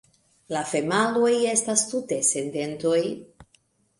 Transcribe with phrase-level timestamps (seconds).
[0.53, 2.97] La femaloj estas tute sen dentoj.